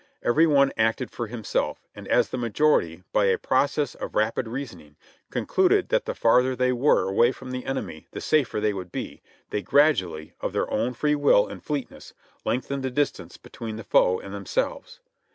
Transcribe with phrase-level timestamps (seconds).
[0.23, 4.95] Every one acted for himself, and as the majority, by a process of rapid reasoning,
[5.29, 9.21] concluded that the farther they were away from the enemy the safer they would be,
[9.51, 14.19] they gradually, of their own free will and fleetness, lengthened the distance between the foe
[14.19, 15.01] and themselves.